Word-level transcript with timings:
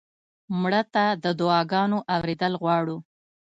مړه 0.61 0.81
ته 0.93 1.05
د 1.23 1.25
دعا 1.39 1.59
ګانو 1.71 1.99
اورېدل 2.15 2.53
غواړو 2.61 2.97